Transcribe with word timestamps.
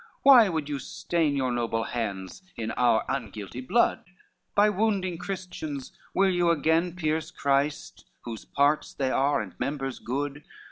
why 0.23 0.49
would 0.49 0.67
you 0.67 0.79
stain 0.79 1.35
Your 1.35 1.51
noble 1.51 1.83
hands 1.83 2.41
in 2.57 2.71
our 2.71 3.05
unguilty 3.07 3.61
blood? 3.61 4.03
By 4.55 4.67
wounding 4.67 5.19
Christians, 5.19 5.91
will 6.11 6.31
you 6.31 6.49
again 6.49 6.95
Pierce 6.95 7.29
Christ, 7.29 8.07
whose 8.21 8.43
parts 8.45 8.95
they 8.95 9.11
are 9.11 9.41
and 9.41 9.53
members 9.59 9.99
good? 9.99 10.43